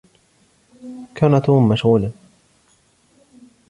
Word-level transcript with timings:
كان 1.15 1.41
توم 1.41 1.69
مشغولا. 1.69 2.11